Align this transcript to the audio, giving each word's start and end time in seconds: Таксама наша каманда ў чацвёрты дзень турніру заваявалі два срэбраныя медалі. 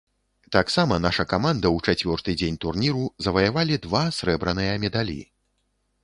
Таксама 0.55 0.95
наша 1.01 1.25
каманда 1.33 1.67
ў 1.75 1.91
чацвёрты 1.91 2.33
дзень 2.41 2.57
турніру 2.63 3.03
заваявалі 3.25 3.77
два 3.83 4.01
срэбраныя 4.21 4.73
медалі. 4.87 5.19